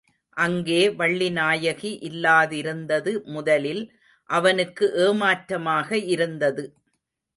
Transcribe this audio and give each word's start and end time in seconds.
அங்கே 0.37 0.79
வள்ளிநாயகி 0.91 1.91
இல்லாதிருந்தது 2.07 3.11
முதலில் 3.27 3.83
அவனுக்கு 4.29 4.87
ஏமாற்றமாக 5.05 5.89
இருந்தது. 6.07 6.65